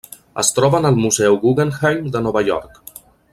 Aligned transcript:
Es 0.43 0.47
troba 0.59 0.79
en 0.83 0.89
el 0.89 0.97
Museu 1.03 1.37
Guggenheim 1.45 2.09
de 2.17 2.23
Nova 2.29 2.45
York. 2.49 2.81